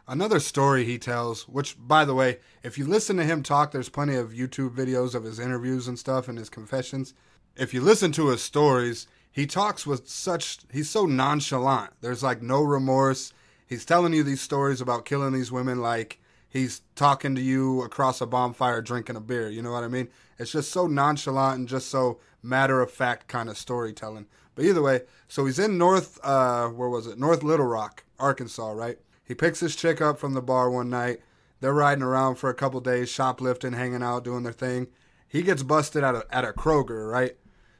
Another 0.10 0.42
story 0.42 0.84
he 0.84 0.98
tells, 0.98 1.48
which, 1.48 1.78
by 1.80 2.04
the 2.04 2.14
way, 2.14 2.40
if 2.64 2.78
you 2.78 2.86
listen 2.86 3.16
to 3.18 3.24
him 3.24 3.42
talk, 3.42 3.72
there's 3.72 3.90
plenty 3.90 4.16
of 4.16 4.34
YouTube 4.34 4.76
videos 4.76 5.16
of 5.16 5.24
his 5.24 5.40
interviews 5.40 5.88
and 5.88 5.98
stuff 5.98 6.28
and 6.28 6.38
his 6.38 6.50
confessions. 6.50 7.14
If 7.56 7.74
you 7.74 7.80
listen 7.80 8.12
to 8.14 8.28
his 8.28 8.44
stories, 8.44 9.08
he 9.32 9.48
talks 9.48 9.88
with 9.88 10.10
such, 10.10 10.60
he's 10.72 10.90
so 10.90 11.06
nonchalant. 11.06 11.94
There's 12.02 12.24
like 12.24 12.42
no 12.42 12.64
remorse. 12.64 13.34
He's 13.66 13.86
telling 13.86 14.14
you 14.14 14.24
these 14.24 14.42
stories 14.42 14.82
about 14.82 15.06
killing 15.06 15.32
these 15.32 15.52
women 15.52 15.82
like 15.82 16.20
he's 16.50 16.82
talking 16.96 17.36
to 17.36 17.42
you 17.42 17.82
across 17.84 18.20
a 18.20 18.26
bonfire 18.26 18.82
drinking 18.82 19.16
a 19.16 19.22
beer. 19.22 19.50
You 19.50 19.62
know 19.62 19.72
what 19.72 19.84
I 19.84 19.88
mean? 19.88 20.10
It's 20.38 20.52
just 20.52 20.72
so 20.72 20.88
nonchalant 20.88 21.60
and 21.60 21.68
just 21.68 21.90
so 21.90 22.20
matter 22.48 22.82
of 22.82 22.92
fact 22.92 23.28
kind 23.28 23.50
of 23.50 23.58
storytelling. 23.58 24.28
But 24.56 24.66
either 24.66 24.82
way, 24.82 25.02
so 25.28 25.46
he's 25.46 25.60
in 25.60 25.78
North, 25.78 26.20
uh, 26.24 26.70
where 26.70 26.90
was 26.90 27.06
it? 27.06 27.20
North 27.20 27.44
Little 27.44 27.68
Rock, 27.68 28.04
Arkansas, 28.20 28.72
right? 28.72 28.98
He 29.24 29.36
picks 29.36 29.60
his 29.60 29.76
chick 29.76 30.02
up 30.02 30.18
from 30.18 30.34
the 30.34 30.42
bar 30.42 30.70
one 30.70 30.90
night. 30.90 31.20
They're 31.60 31.74
riding 31.74 32.04
around 32.04 32.36
for 32.36 32.50
a 32.50 32.56
couple 32.56 32.80
days, 32.80 33.10
shoplifting, 33.10 33.74
hanging 33.74 34.04
out, 34.04 34.24
doing 34.24 34.44
their 34.44 34.54
thing. 34.54 34.88
He 35.28 35.42
gets 35.44 35.64
busted 35.64 36.04
at 36.04 36.16
a, 36.16 36.26
at 36.32 36.46
a 36.46 36.54
Kroger, 36.54 37.12
right? 37.12 37.36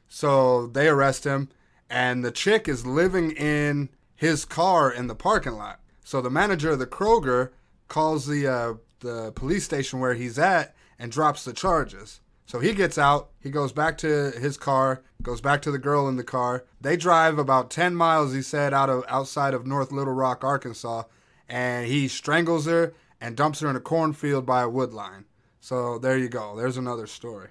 So 0.08 0.68
they 0.68 0.88
arrest 0.88 1.24
him, 1.24 1.50
and 1.90 2.24
the 2.24 2.32
chick 2.32 2.68
is 2.68 2.86
living 2.86 3.32
in 3.32 3.90
his 4.16 4.46
car 4.46 4.92
in 4.92 5.08
the 5.08 5.16
parking 5.16 5.54
lot. 5.54 5.80
So 6.04 6.22
the 6.22 6.30
manager 6.30 6.72
of 6.72 6.80
the 6.80 6.88
Kroger 6.88 7.52
calls 7.88 8.28
the 8.28 8.48
uh, 8.48 8.74
the 9.00 9.32
police 9.34 9.64
station 9.64 10.00
where 10.00 10.16
he's 10.16 10.40
at 10.40 10.76
and 10.98 11.12
drops 11.12 11.44
the 11.44 11.54
charges. 11.54 12.20
So 12.48 12.60
he 12.60 12.74
gets 12.74 12.98
out, 12.98 13.30
he 13.42 13.50
goes 13.50 13.74
back 13.74 13.98
to 14.00 14.32
his 14.32 14.56
car, 14.56 15.04
goes 15.22 15.42
back 15.42 15.62
to 15.64 15.72
the 15.72 15.78
girl 15.78 16.08
in 16.08 16.16
the 16.16 16.24
car. 16.24 16.64
They 16.80 16.96
drive 16.96 17.38
about 17.38 17.70
10 17.70 17.94
miles, 17.94 18.34
he 18.34 18.42
said, 18.42 18.74
out 18.74 18.90
of 18.90 19.04
outside 19.10 19.54
of 19.54 19.68
North 19.68 19.92
Little 19.92 20.14
Rock, 20.14 20.46
Arkansas, 20.46 21.04
and 21.50 21.88
he 21.88 22.08
strangles 22.08 22.66
her 22.66 22.94
and 23.20 23.36
dumps 23.36 23.60
her 23.60 23.70
in 23.70 23.76
a 23.76 23.82
cornfield 23.82 24.46
by 24.46 24.62
a 24.62 24.70
wood 24.70 24.94
line. 24.94 25.26
So 25.60 26.00
there 26.00 26.18
you 26.18 26.30
go. 26.30 26.56
There's 26.56 26.78
another 26.78 27.06
story. 27.06 27.50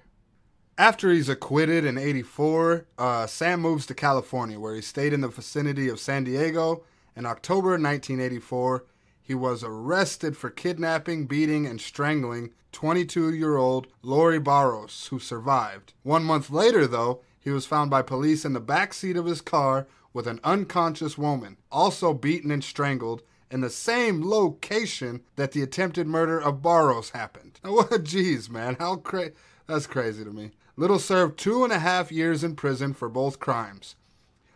After 0.79 1.11
he's 1.11 1.29
acquitted 1.29 1.85
in 1.85 1.99
84, 1.99 2.87
uh, 2.97 3.27
Sam 3.27 3.61
moves 3.61 3.85
to 3.87 3.93
California, 3.93 4.59
where 4.59 4.73
he 4.73 4.81
stayed 4.81 5.13
in 5.13 5.21
the 5.21 5.27
vicinity 5.27 5.89
of 5.89 5.99
San 5.99 6.23
Diego. 6.23 6.83
In 7.15 7.27
October 7.27 7.69
1984, 7.69 8.83
he 9.27 9.35
was 9.35 9.61
arrested 9.61 10.37
for 10.37 10.49
kidnapping, 10.49 11.25
beating, 11.25 11.67
and 11.67 11.81
strangling 11.81 12.51
22 12.71 13.33
year 13.33 13.57
old 13.57 13.87
Lori 14.01 14.39
Barros, 14.39 15.07
who 15.07 15.19
survived. 15.19 15.91
One 16.01 16.23
month 16.23 16.49
later, 16.49 16.87
though, 16.87 17.19
he 17.37 17.49
was 17.49 17.65
found 17.65 17.91
by 17.91 18.03
police 18.03 18.45
in 18.45 18.53
the 18.53 18.61
back 18.61 18.93
seat 18.93 19.17
of 19.17 19.25
his 19.25 19.41
car 19.41 19.85
with 20.13 20.27
an 20.27 20.39
unconscious 20.45 21.17
woman, 21.17 21.57
also 21.69 22.13
beaten 22.13 22.51
and 22.51 22.63
strangled, 22.63 23.21
in 23.51 23.59
the 23.59 23.69
same 23.69 24.25
location 24.25 25.19
that 25.35 25.51
the 25.51 25.61
attempted 25.61 26.07
murder 26.07 26.39
of 26.39 26.61
Barros 26.61 27.09
happened. 27.09 27.59
What, 27.65 28.05
jeez, 28.05 28.49
man, 28.49 28.77
how 28.79 28.95
crazy. 28.95 29.33
That's 29.67 29.87
crazy 29.87 30.23
to 30.23 30.31
me. 30.31 30.51
Little 30.77 30.99
served 30.99 31.37
two 31.37 31.65
and 31.65 31.73
a 31.73 31.79
half 31.79 32.13
years 32.13 32.45
in 32.45 32.55
prison 32.55 32.93
for 32.93 33.09
both 33.09 33.39
crimes. 33.39 33.97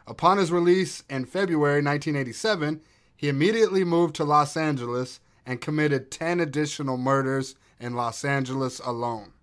Upon 0.08 0.38
his 0.38 0.50
release 0.50 1.04
in 1.10 1.26
February 1.26 1.84
1987, 1.84 2.80
he 3.22 3.30
immediately 3.30 3.84
moved 3.84 4.16
to 4.16 4.24
Los 4.24 4.58
Angeles 4.58 5.20
and 5.46 5.62
committed 5.62 6.10
10 6.10 6.40
additional 6.40 6.98
murders 6.98 7.54
in 7.80 7.94
Los 7.94 8.26
Angeles 8.26 8.80
alone. 8.80 9.34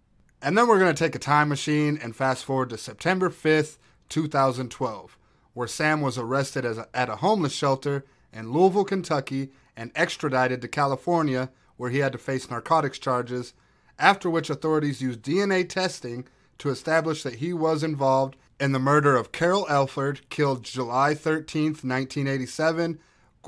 And 0.42 0.58
then 0.58 0.66
we're 0.66 0.80
going 0.80 0.92
to 0.92 1.04
take 1.04 1.14
a 1.14 1.20
time 1.20 1.48
machine 1.48 1.96
and 2.02 2.16
fast 2.16 2.44
forward 2.44 2.70
to 2.70 2.76
September 2.76 3.30
5th, 3.30 3.78
2012, 4.08 5.16
where 5.54 5.68
Sam 5.68 6.00
was 6.00 6.18
arrested 6.18 6.64
a, 6.64 6.88
at 6.92 7.08
a 7.08 7.16
homeless 7.16 7.52
shelter 7.52 8.04
in 8.32 8.52
Louisville, 8.52 8.84
Kentucky, 8.84 9.52
and 9.76 9.92
extradited 9.94 10.60
to 10.62 10.68
California, 10.68 11.48
where 11.76 11.90
he 11.90 11.98
had 11.98 12.10
to 12.10 12.18
face 12.18 12.50
narcotics 12.50 12.98
charges, 12.98 13.54
after 13.96 14.28
which 14.28 14.50
authorities 14.50 15.00
used 15.00 15.22
DNA 15.22 15.68
testing 15.68 16.26
to 16.58 16.70
establish 16.70 17.22
that 17.22 17.36
he 17.36 17.52
was 17.52 17.84
involved 17.84 18.34
in 18.58 18.72
the 18.72 18.80
murder 18.80 19.16
of 19.16 19.30
Carol 19.30 19.68
Alford, 19.68 20.28
killed 20.30 20.64
July 20.64 21.14
13, 21.14 21.66
1987, 21.66 22.98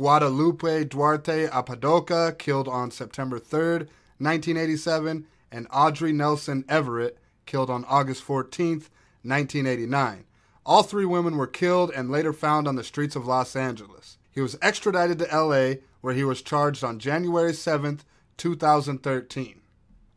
Guadalupe 0.00 0.84
Duarte 0.84 1.46
Apodaca, 1.52 2.34
killed 2.38 2.66
on 2.66 2.90
September 2.90 3.38
3, 3.38 3.84
1987, 4.16 5.26
and 5.52 5.66
Audrey 5.70 6.10
Nelson 6.10 6.64
Everett, 6.70 7.18
killed 7.44 7.68
on 7.68 7.84
August 7.84 8.22
14, 8.22 8.78
1989. 9.22 10.24
All 10.64 10.82
three 10.82 11.04
women 11.04 11.36
were 11.36 11.46
killed 11.46 11.90
and 11.94 12.10
later 12.10 12.32
found 12.32 12.66
on 12.66 12.76
the 12.76 12.82
streets 12.82 13.14
of 13.14 13.26
Los 13.26 13.54
Angeles. 13.54 14.16
He 14.30 14.40
was 14.40 14.56
extradited 14.62 15.18
to 15.18 15.38
LA, 15.38 15.82
where 16.00 16.14
he 16.14 16.24
was 16.24 16.40
charged 16.40 16.82
on 16.82 16.98
January 16.98 17.52
7, 17.52 18.00
2013. 18.38 19.60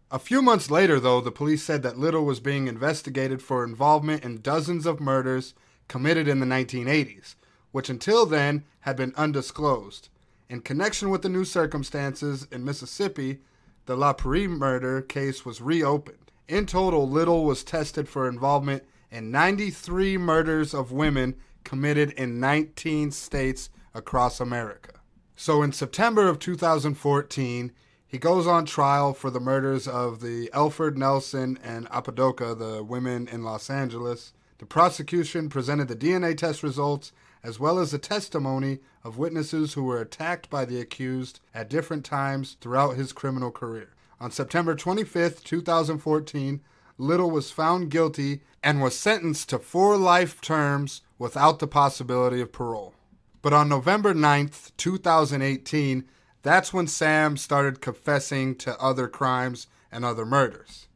A 0.10 0.18
few 0.18 0.42
months 0.42 0.72
later, 0.72 0.98
though, 0.98 1.20
the 1.20 1.30
police 1.30 1.62
said 1.62 1.84
that 1.84 2.00
Little 2.00 2.24
was 2.24 2.40
being 2.40 2.70
investigated 2.70 3.42
for 3.42 3.66
involvement 3.66 4.24
in 4.24 4.40
dozens 4.40 4.86
of 4.86 5.02
murders 5.02 5.54
committed 5.90 6.30
in 6.30 6.40
the 6.40 6.46
1980s, 6.46 7.36
which 7.74 7.90
until 7.90 8.26
then 8.26 8.64
had 8.82 8.96
been 8.96 9.14
undisclosed. 9.18 10.08
In 10.48 10.62
connection 10.62 11.10
with 11.10 11.24
the 11.24 11.30
new 11.30 11.44
circumstances 11.44 12.48
in 12.52 12.64
Mississippi, 12.64 13.40
the 13.88 13.98
LaPree 13.98 14.48
murder 14.48 15.02
case 15.02 15.44
was 15.44 15.60
reopened. 15.60 16.32
In 16.48 16.66
total, 16.66 17.10
Little 17.10 17.44
was 17.44 17.64
tested 17.64 18.08
for 18.08 18.30
involvement 18.30 18.84
in 19.12 19.32
93 19.32 20.18
murders 20.18 20.74
of 20.74 20.92
women 20.92 21.36
committed 21.64 22.12
in 22.12 22.40
19 22.40 23.12
states 23.12 23.70
across 23.94 24.40
America. 24.40 24.92
So 25.36 25.64
in 25.64 25.72
September 25.72 26.28
of 26.28 26.40
2014, 26.40 27.72
he 28.06 28.18
goes 28.20 28.46
on 28.46 28.66
trial 28.66 29.14
for 29.16 29.32
the 29.32 29.40
murders 29.40 29.88
of 29.88 30.22
the 30.22 30.52
Alford 30.54 30.98
Nelson 30.98 31.58
and 31.64 31.88
Apodaca, 31.90 32.54
the 32.54 32.84
women 32.84 33.28
in 33.28 33.44
Los 33.44 33.72
Angeles. 33.72 34.34
The 34.64 34.68
prosecution 34.68 35.50
presented 35.50 35.90
the 35.90 35.96
DNA 35.98 36.38
test 36.38 36.64
results 36.64 37.12
as 37.44 37.60
well 37.60 37.80
as 37.80 37.92
the 37.92 37.98
testimony 37.98 38.80
of 39.04 39.18
witnesses 39.18 39.74
who 39.74 39.84
were 39.84 40.00
attacked 40.00 40.50
by 40.50 40.64
the 40.64 40.80
accused 40.80 41.42
at 41.54 41.70
different 41.70 42.06
times 42.06 42.56
throughout 42.62 42.96
his 42.96 43.12
criminal 43.12 43.52
career. 43.52 43.90
On 44.22 44.32
September 44.32 44.74
25, 44.74 45.44
2014, 45.44 46.62
Little 46.98 47.30
was 47.30 47.52
found 47.52 47.92
guilty 47.92 48.40
and 48.64 48.82
was 48.82 48.98
sentenced 48.98 49.50
to 49.50 49.60
four 49.60 49.98
life 49.98 50.40
terms 50.40 51.02
without 51.20 51.60
the 51.60 51.68
possibility 51.68 52.40
of 52.40 52.54
parole. 52.54 52.96
But 53.42 53.52
on 53.52 53.68
November 53.68 54.14
9th, 54.14 54.72
2018, 54.78 56.06
that's 56.42 56.72
when 56.72 56.88
Sam 56.88 57.36
started 57.36 57.82
confessing 57.82 58.56
to 58.60 58.80
other 58.80 59.10
crimes 59.10 59.68
and 59.92 60.06
other 60.06 60.26
murders. 60.26 60.88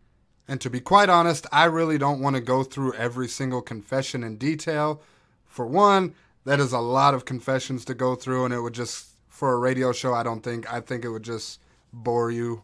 And 0.48 0.62
to 0.62 0.70
be 0.70 0.80
quite 0.80 1.10
honest, 1.10 1.46
I 1.52 1.66
really 1.66 1.98
don't 1.98 2.22
want 2.22 2.36
to 2.36 2.42
go 2.42 2.64
through 2.64 2.94
every 2.94 3.28
single 3.28 3.62
confession 3.62 4.24
in 4.24 4.38
detail. 4.38 5.02
For 5.46 5.66
one, 5.66 6.16
that 6.46 6.60
is 6.60 6.72
a 6.72 6.80
lot 6.80 7.14
of 7.14 7.26
confessions 7.26 7.84
to 7.86 7.94
go 7.94 8.16
through, 8.16 8.46
and 8.46 8.54
it 8.54 8.62
would 8.62 8.74
just, 8.74 9.08
for 9.28 9.54
a 9.54 9.58
radio 9.58 9.92
show, 9.92 10.14
I 10.14 10.24
don't 10.24 10.42
think, 10.42 10.72
I 10.72 10.80
think 10.80 11.04
it 11.04 11.10
would 11.10 11.24
just 11.24 11.60
bore 11.92 12.32
you. 12.32 12.64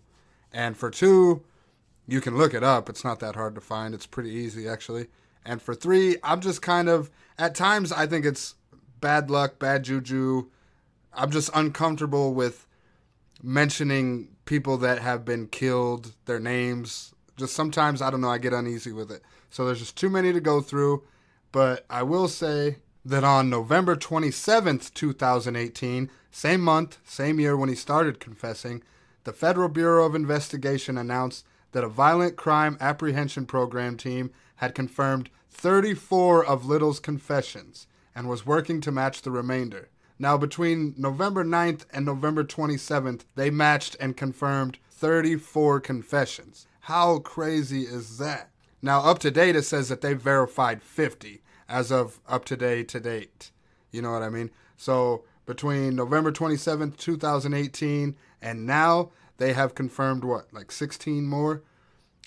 And 0.54 0.78
for 0.78 0.90
two, 0.90 1.44
you 2.08 2.22
can 2.22 2.38
look 2.38 2.54
it 2.54 2.64
up. 2.64 2.90
It's 2.90 3.04
not 3.04 3.20
that 3.20 3.36
hard 3.36 3.56
to 3.56 3.62
find. 3.62 3.94
It's 3.94 4.06
pretty 4.06 4.30
easy, 4.30 4.68
actually. 4.68 5.08
And 5.46 5.62
for 5.62 5.76
three, 5.76 6.18
I'm 6.24 6.40
just 6.40 6.62
kind 6.62 6.88
of, 6.88 7.12
at 7.38 7.56
times, 7.56 7.92
I 7.92 8.08
think 8.08 8.26
it's 8.26 8.56
bad 9.02 9.30
luck, 9.30 9.60
bad 9.60 9.84
juju. 9.84 10.50
I'm 11.14 11.32
just 11.32 11.50
uncomfortable 11.54 12.34
with 12.34 12.66
mentioning 13.42 14.30
people 14.46 14.78
that 14.78 15.00
have 15.00 15.26
been 15.26 15.48
killed, 15.48 16.14
their 16.26 16.40
names. 16.40 17.13
Just 17.38 17.56
sometimes, 17.56 18.02
I 18.02 18.10
don't 18.10 18.22
know, 18.22 18.30
I 18.30 18.38
get 18.38 18.54
uneasy 18.54 18.92
with 18.92 19.12
it. 19.12 19.22
So 19.50 19.66
there's 19.66 19.80
just 19.80 19.98
too 19.98 20.10
many 20.10 20.34
to 20.34 20.40
go 20.40 20.62
through. 20.62 21.04
But 21.52 21.86
I 21.90 22.04
will 22.04 22.28
say 22.28 22.78
that 23.06 23.24
on 23.24 23.50
November 23.50 23.96
27th, 23.96 24.94
2018, 24.94 26.10
same 26.32 26.62
month, 26.62 26.98
same 27.04 27.40
year 27.40 27.56
when 27.56 27.70
he 27.70 27.76
started 27.76 28.20
confessing, 28.20 28.84
the 29.24 29.34
Federal 29.34 29.70
Bureau 29.70 30.06
of 30.06 30.16
Investigation 30.16 30.98
announced 30.98 31.46
that 31.72 31.84
a 31.84 31.90
violent 31.90 32.36
crime 32.36 32.78
apprehension 32.80 33.46
program 33.46 33.98
team 33.98 34.32
had 34.58 34.76
confirmed 34.76 35.30
34 35.52 36.46
of 36.46 36.66
Little's 36.66 37.00
confessions 37.00 37.88
and 38.16 38.28
was 38.28 38.46
working 38.46 38.82
to 38.82 38.92
match 38.92 39.22
the 39.22 39.32
remainder. 39.32 39.90
Now, 40.20 40.38
between 40.38 40.94
November 40.98 41.44
9th 41.44 41.86
and 41.92 42.06
November 42.06 42.44
27th, 42.44 43.22
they 43.36 43.50
matched 43.50 43.96
and 44.00 44.16
confirmed 44.16 44.78
34 44.92 45.80
confessions. 45.82 46.68
How 46.88 47.20
crazy 47.20 47.84
is 47.84 48.18
that? 48.18 48.50
Now, 48.82 49.04
up 49.04 49.20
to 49.20 49.32
date, 49.32 49.56
it 49.56 49.64
says 49.64 49.88
that 49.88 50.02
they 50.02 50.14
verified 50.14 50.84
50 50.84 51.42
as 51.70 51.94
of 51.94 52.20
up 52.28 52.44
to 52.46 52.58
date 52.58 52.90
to 52.90 53.00
date. 53.00 53.52
You 53.90 54.02
know 54.02 54.12
what 54.12 54.22
I 54.22 54.28
mean? 54.28 54.52
So, 54.76 55.24
between 55.46 55.96
November 55.96 56.30
27th, 56.30 56.98
2018, 56.98 58.18
and 58.42 58.66
now, 58.66 59.12
they 59.38 59.54
have 59.54 59.76
confirmed 59.76 60.26
what, 60.26 60.54
like 60.54 60.74
16 60.74 61.26
more? 61.26 61.64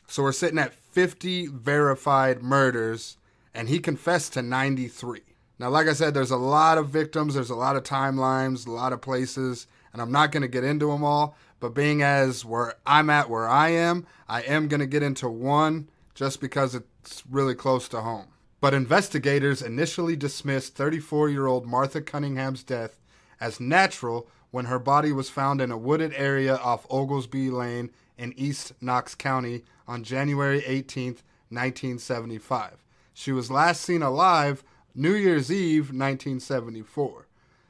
So 0.06 0.22
we're 0.22 0.32
sitting 0.32 0.58
at 0.58 0.72
50 0.72 1.48
verified 1.48 2.42
murders, 2.42 3.18
and 3.52 3.68
he 3.68 3.78
confessed 3.78 4.32
to 4.32 4.42
93. 4.42 5.20
Now, 5.58 5.68
like 5.68 5.86
I 5.86 5.92
said, 5.92 6.14
there's 6.14 6.30
a 6.30 6.38
lot 6.38 6.78
of 6.78 6.88
victims, 6.88 7.34
there's 7.34 7.50
a 7.50 7.54
lot 7.54 7.76
of 7.76 7.82
timelines, 7.82 8.66
a 8.66 8.70
lot 8.70 8.94
of 8.94 9.02
places, 9.02 9.66
and 9.92 10.00
I'm 10.00 10.12
not 10.12 10.32
going 10.32 10.42
to 10.42 10.48
get 10.48 10.64
into 10.64 10.90
them 10.90 11.04
all. 11.04 11.36
But 11.60 11.74
being 11.74 12.02
as 12.02 12.44
where 12.44 12.74
I'm 12.86 13.10
at, 13.10 13.30
where 13.30 13.48
I 13.48 13.70
am, 13.70 14.06
I 14.28 14.42
am 14.42 14.68
going 14.68 14.80
to 14.80 14.86
get 14.86 15.02
into 15.02 15.28
one 15.28 15.88
just 16.14 16.40
because 16.40 16.74
it's 16.74 17.22
really 17.30 17.54
close 17.54 17.88
to 17.88 18.00
home. 18.00 18.26
But 18.60 18.74
investigators 18.74 19.62
initially 19.62 20.16
dismissed 20.16 20.74
34 20.74 21.30
year 21.30 21.46
old 21.46 21.66
Martha 21.66 22.00
Cunningham's 22.00 22.62
death 22.62 22.98
as 23.40 23.60
natural 23.60 24.28
when 24.50 24.66
her 24.66 24.78
body 24.78 25.12
was 25.12 25.30
found 25.30 25.60
in 25.60 25.70
a 25.70 25.76
wooded 25.76 26.12
area 26.14 26.56
off 26.56 26.86
Oglesby 26.90 27.50
Lane 27.50 27.90
in 28.16 28.32
East 28.36 28.72
Knox 28.80 29.14
County 29.14 29.64
on 29.86 30.02
January 30.02 30.64
18, 30.64 31.18
1975. 31.50 32.82
She 33.12 33.32
was 33.32 33.50
last 33.50 33.82
seen 33.82 34.02
alive 34.02 34.64
New 34.94 35.12
Year's 35.12 35.52
Eve, 35.52 35.90
1974. 35.90 37.26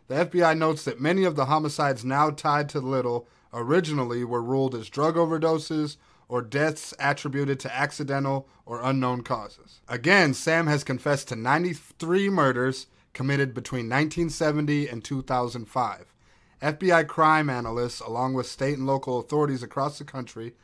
The 0.08 0.14
FBI 0.14 0.56
notes 0.56 0.84
that 0.84 1.00
many 1.00 1.24
of 1.24 1.34
the 1.34 1.46
homicides 1.46 2.04
now 2.04 2.30
tied 2.30 2.68
to 2.70 2.80
Little 2.80 3.26
originally 3.56 4.22
were 4.22 4.42
ruled 4.42 4.74
as 4.74 4.90
drug 4.90 5.16
overdoses 5.16 5.96
or 6.28 6.42
deaths 6.42 6.92
attributed 6.98 7.58
to 7.60 7.74
accidental 7.74 8.48
or 8.64 8.82
unknown 8.82 9.22
causes. 9.22 9.80
Again, 9.88 10.34
Sam 10.34 10.66
has 10.66 10.84
confessed 10.84 11.28
to 11.28 11.36
93 11.36 12.28
murders 12.28 12.86
committed 13.12 13.54
between 13.54 13.88
1970 13.88 14.88
and 14.88 15.02
2005. 15.02 16.12
FBI 16.60 17.06
crime 17.06 17.48
analysts, 17.48 18.00
along 18.00 18.34
with 18.34 18.46
state 18.46 18.76
and 18.76 18.86
local 18.86 19.18
authorities 19.18 19.62
across 19.62 19.98
the 19.98 20.04
country, 20.04 20.54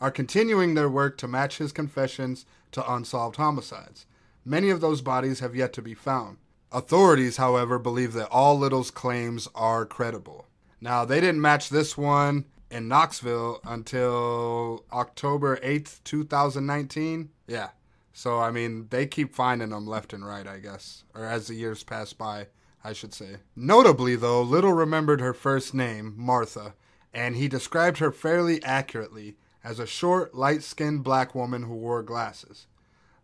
are 0.00 0.10
continuing 0.10 0.74
their 0.74 0.88
work 0.88 1.18
to 1.18 1.28
match 1.28 1.58
his 1.58 1.72
confessions 1.72 2.46
to 2.72 2.92
unsolved 2.92 3.36
homicides. 3.36 4.06
Many 4.44 4.70
of 4.70 4.80
those 4.80 5.02
bodies 5.02 5.40
have 5.40 5.56
yet 5.56 5.72
to 5.74 5.82
be 5.82 5.94
found. 5.94 6.38
Authorities, 6.70 7.38
however, 7.38 7.78
believe 7.78 8.12
that 8.12 8.28
all 8.30 8.58
Little's 8.58 8.90
claims 8.90 9.48
are 9.54 9.86
credible. 9.86 10.46
Now, 10.80 11.04
they 11.04 11.20
didn't 11.20 11.40
match 11.40 11.68
this 11.68 11.96
one 11.96 12.44
in 12.70 12.88
Knoxville 12.88 13.60
until 13.64 14.84
October 14.92 15.56
8th, 15.58 16.02
2019. 16.04 17.30
Yeah. 17.46 17.70
So, 18.12 18.38
I 18.38 18.50
mean, 18.50 18.88
they 18.90 19.06
keep 19.06 19.34
finding 19.34 19.70
them 19.70 19.86
left 19.86 20.12
and 20.12 20.26
right, 20.26 20.46
I 20.46 20.58
guess, 20.58 21.04
or 21.14 21.24
as 21.24 21.46
the 21.46 21.54
years 21.54 21.84
pass 21.84 22.12
by. 22.12 22.48
I 22.84 22.92
should 22.92 23.12
say. 23.12 23.36
Notably, 23.56 24.16
though, 24.16 24.40
Little 24.40 24.72
remembered 24.72 25.20
her 25.20 25.34
first 25.34 25.74
name, 25.74 26.14
Martha, 26.16 26.74
and 27.12 27.36
he 27.36 27.48
described 27.48 27.98
her 27.98 28.12
fairly 28.12 28.62
accurately 28.62 29.36
as 29.64 29.78
a 29.78 29.86
short, 29.86 30.34
light 30.34 30.62
skinned 30.62 31.02
black 31.02 31.34
woman 31.34 31.64
who 31.64 31.74
wore 31.74 32.02
glasses. 32.02 32.66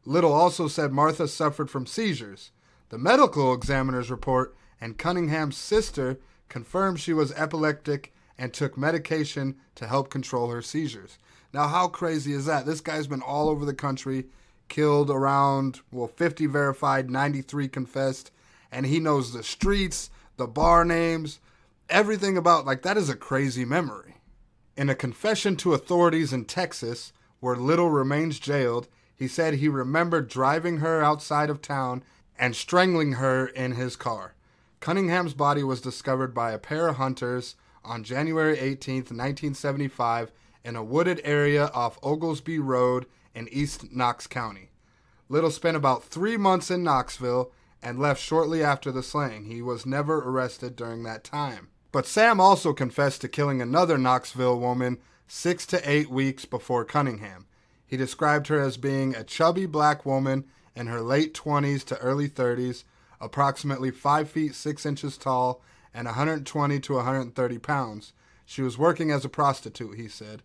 Little 0.05 0.33
also 0.33 0.69
said 0.69 0.93
Martha 0.93 1.29
suffered 1.29 1.71
from 1.71 1.87
seizures. 1.87 2.51
The 2.91 2.99
medical 2.99 3.55
examiner's 3.55 4.11
report 4.11 4.55
and 4.81 4.99
Cunningham's 4.99 5.57
sister 5.57 6.19
confirmed 6.49 7.01
she 7.01 7.13
was 7.13 7.33
epileptic 7.33 8.13
and 8.39 8.53
took 8.53 8.77
medication 8.77 9.57
to 9.75 9.87
help 9.87 10.11
control 10.11 10.51
her 10.51 10.63
seizures. 10.63 11.19
Now, 11.53 11.69
how 11.69 11.89
crazy 11.89 12.33
is 12.33 12.47
that? 12.47 12.67
This 12.67 12.81
guy's 12.81 13.07
been 13.07 13.23
all 13.23 13.49
over 13.49 13.65
the 13.65 13.75
country, 13.75 14.27
killed 14.69 15.11
around, 15.11 15.81
well, 15.93 16.09
50 16.09 16.47
verified, 16.47 17.11
93 17.11 17.69
confessed, 17.69 18.31
and 18.73 18.87
he 18.87 18.99
knows 18.99 19.33
the 19.33 19.43
streets, 19.43 20.11
the 20.37 20.47
bar 20.47 20.85
names, 20.85 21.39
everything 21.89 22.37
about 22.37 22.67
like 22.67 22.83
that 22.83 22.97
is 22.97 23.09
a 23.09 23.17
crazy 23.17 23.65
memory. 23.65 24.17
In 24.77 24.91
a 24.91 24.95
confession 24.95 25.55
to 25.57 25.75
authorities 25.75 26.33
in 26.33 26.45
Texas, 26.45 27.13
where 27.39 27.57
Little 27.57 27.91
remains 27.91 28.41
jailed, 28.41 28.89
he 29.15 29.29
said 29.29 29.55
he 29.55 29.69
remembered 29.69 30.29
driving 30.29 30.79
her 30.79 31.03
outside 31.03 31.51
of 31.51 31.63
town 31.63 32.03
and 32.37 32.57
strangling 32.57 33.13
her 33.13 33.47
in 33.47 33.73
his 33.73 33.95
car. 33.95 34.34
Cunningham's 34.85 35.33
body 35.33 35.65
was 35.65 35.81
discovered 35.81 36.35
by 36.35 36.53
a 36.53 36.59
pair 36.59 36.89
of 36.89 36.97
hunters 36.97 37.57
on 37.87 38.05
January 38.05 38.59
18, 38.59 38.97
1975, 38.97 40.31
in 40.63 40.77
a 40.77 40.85
wooded 40.85 41.23
area 41.25 41.69
off 41.69 41.99
Oglesby 42.03 42.59
Road 42.59 43.07
in 43.35 43.49
East 43.51 43.91
Knox 43.93 44.27
County. 44.27 44.73
Little 45.31 45.51
spent 45.51 45.79
about 45.79 46.05
three 46.05 46.37
months 46.37 46.71
in 46.71 46.83
Knoxville 46.83 47.51
and 47.83 47.99
left 47.99 48.21
shortly 48.21 48.63
after 48.63 48.93
the 48.93 49.03
slaying. 49.03 49.47
He 49.47 49.63
was 49.63 49.87
never 49.87 50.19
arrested 50.19 50.77
during 50.77 51.03
that 51.05 51.25
time. 51.25 51.69
But 51.91 52.05
Sam 52.05 52.39
also 52.39 52.75
confessed 52.75 53.23
to 53.23 53.29
killing 53.29 53.63
another 53.63 53.97
Knoxville 53.97 54.61
woman 54.61 54.99
six 55.27 55.65
to 55.69 55.91
eight 55.91 56.11
weeks 56.11 56.45
before 56.45 56.85
Cunningham. 56.85 57.47
He 57.87 57.97
described 57.97 58.49
her 58.49 58.61
as 58.61 58.77
being 58.77 59.15
a 59.15 59.25
chubby 59.25 59.65
black 59.65 60.05
woman 60.05 60.45
in 60.77 60.89
her 60.89 61.01
late 61.01 61.33
20s 61.33 61.85
to 61.85 61.97
early 62.01 62.29
30s, 62.29 62.85
approximately 63.21 63.91
5 63.91 64.29
feet 64.29 64.55
6 64.55 64.87
inches 64.87 65.17
tall, 65.17 65.63
and 65.93 66.07
120 66.07 66.81
to 66.81 66.95
130 66.95 67.59
pounds. 67.59 68.13
She 68.45 68.63
was 68.63 68.77
working 68.77 69.11
as 69.11 69.25
a 69.25 69.29
prostitute, 69.29 69.97
he 69.97 70.09
said. 70.09 70.43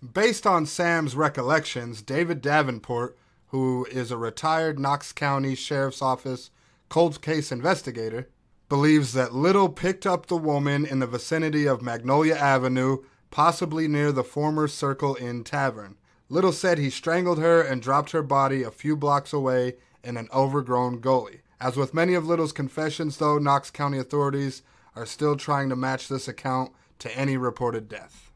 Based 0.00 0.46
on 0.46 0.64
Sam's 0.64 1.14
recollections, 1.14 2.00
David 2.00 2.40
Davenport, 2.40 3.18
who 3.48 3.86
is 3.90 4.10
a 4.10 4.16
retired 4.16 4.78
Knox 4.78 5.12
County 5.12 5.54
Sheriff's 5.54 6.00
Office 6.00 6.50
cold 6.88 7.20
case 7.20 7.52
investigator, 7.52 8.28
believes 8.68 9.12
that 9.12 9.34
Little 9.34 9.68
picked 9.68 10.06
up 10.06 10.26
the 10.26 10.36
woman 10.36 10.86
in 10.86 11.00
the 11.00 11.06
vicinity 11.06 11.66
of 11.66 11.82
Magnolia 11.82 12.36
Avenue, 12.36 12.98
possibly 13.30 13.88
near 13.88 14.12
the 14.12 14.24
former 14.24 14.68
Circle 14.68 15.16
Inn 15.20 15.44
Tavern. 15.44 15.96
Little 16.28 16.52
said 16.52 16.78
he 16.78 16.90
strangled 16.90 17.40
her 17.40 17.60
and 17.60 17.82
dropped 17.82 18.12
her 18.12 18.22
body 18.22 18.62
a 18.62 18.70
few 18.70 18.96
blocks 18.96 19.32
away 19.32 19.74
in 20.04 20.16
an 20.16 20.28
overgrown 20.32 21.00
gully. 21.00 21.40
As 21.60 21.76
with 21.76 21.92
many 21.92 22.14
of 22.14 22.26
Little's 22.26 22.52
confessions, 22.52 23.18
though, 23.18 23.38
Knox 23.38 23.70
County 23.70 23.98
authorities 23.98 24.62
are 24.96 25.04
still 25.04 25.36
trying 25.36 25.68
to 25.68 25.76
match 25.76 26.08
this 26.08 26.26
account 26.26 26.72
to 27.00 27.14
any 27.16 27.36
reported 27.36 27.88
death. 27.88 28.32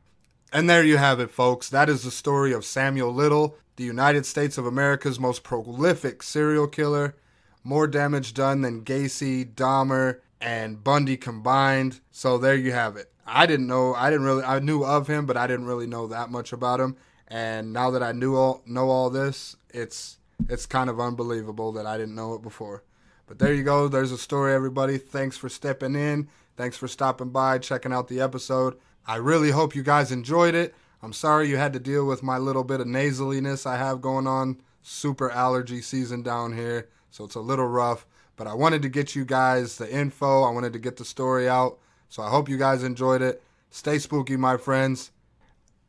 And 0.53 0.69
there 0.69 0.85
you 0.85 0.99
have 0.99 1.21
it, 1.21 1.31
folks. 1.31 1.69
That 1.71 1.89
is 1.89 2.03
the 2.03 2.11
story 2.11 2.53
of 2.53 2.65
Samuel 2.65 3.13
Little, 3.13 3.57
the 3.77 3.85
United 3.85 4.27
States 4.27 4.59
of 4.59 4.67
America's 4.67 5.19
most 5.19 5.43
prolific 5.43 6.23
serial 6.23 6.69
killer. 6.69 7.17
More 7.65 7.87
damage 7.87 8.35
done 8.35 8.61
than 8.61 8.85
Gacy, 8.85 9.53
Dahmer, 9.53 10.21
and 10.41 10.85
Bundy 10.85 11.17
combined. 11.17 12.01
So 12.11 12.37
there 12.37 12.55
you 12.55 12.73
have 12.73 12.97
it. 12.97 13.11
I 13.27 13.47
didn't 13.47 13.67
know, 13.67 13.95
I 13.95 14.11
didn't 14.11 14.27
really, 14.27 14.45
I 14.45 14.59
knew 14.59 14.85
of 14.85 15.09
him, 15.09 15.25
but 15.25 15.39
I 15.39 15.47
didn't 15.47 15.65
really 15.65 15.87
know 15.87 16.07
that 16.09 16.31
much 16.31 16.53
about 16.53 16.79
him. 16.79 16.97
And 17.27 17.73
now 17.73 17.91
that 17.91 18.03
I 18.03 18.13
knew 18.13 18.37
all, 18.37 18.63
know 18.67 18.91
all 18.91 19.09
this, 19.09 19.57
it's, 19.71 20.19
it's 20.49 20.67
kind 20.67 20.91
of 20.91 21.01
unbelievable 21.01 21.73
that 21.73 21.87
I 21.87 21.97
didn't 21.97 22.15
know 22.15 22.35
it 22.35 22.43
before. 22.43 22.83
But 23.27 23.39
there 23.39 23.55
you 23.55 23.63
go. 23.63 23.89
There's 23.89 24.13
a 24.13 24.19
story, 24.19 24.53
everybody. 24.55 24.99
Thanks 24.99 25.37
for 25.37 25.49
stepping 25.49 25.95
in. 25.95 26.29
Thanks 26.57 26.77
for 26.77 26.89
stopping 26.89 27.31
by, 27.31 27.59
checking 27.59 27.93
out 27.93 28.09
the 28.09 28.21
episode. 28.21 28.77
I 29.07 29.17
really 29.17 29.51
hope 29.51 29.75
you 29.75 29.83
guys 29.83 30.13
enjoyed 30.13 30.55
it. 30.55 30.75
I'm 31.03 31.13
sorry 31.13 31.49
you 31.49 31.57
had 31.57 31.73
to 31.75 31.79
deal 31.79 32.07
with 32.07 32.23
my 32.23 32.39
little 32.39 32.65
bit 32.65 32.81
of 32.81 32.87
nasaliness 32.87 33.67
I 33.67 33.77
have 33.77 34.01
going 34.01 34.27
on. 34.27 34.61
Super 34.83 35.31
allergy 35.31 35.81
season 35.81 36.23
down 36.23 36.55
here, 36.55 36.89
so 37.11 37.25
it's 37.25 37.35
a 37.35 37.41
little 37.41 37.67
rough. 37.67 38.07
But 38.37 38.47
I 38.47 38.55
wanted 38.55 38.83
to 38.83 38.89
get 38.89 39.15
you 39.15 39.25
guys 39.25 39.79
the 39.79 39.91
info. 39.91 40.43
I 40.43 40.51
wanted 40.51 40.73
to 40.73 40.79
get 40.79 40.97
the 40.97 41.05
story 41.05 41.49
out. 41.49 41.79
So 42.09 42.23
I 42.23 42.31
hope 42.31 42.49
you 42.49 42.57
guys 42.57 42.83
enjoyed 42.83 43.23
it. 43.23 43.43
Stay 43.71 43.99
spooky, 43.99 44.37
my 44.37 44.57
friends, 44.57 45.11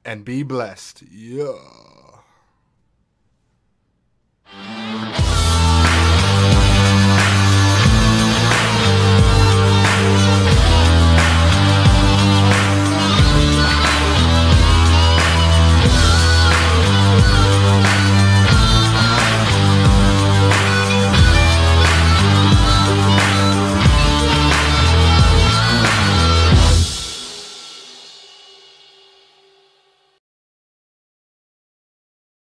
and 0.04 0.26
be 0.26 0.44
blessed. 0.44 1.04
Yeah. 1.12 1.54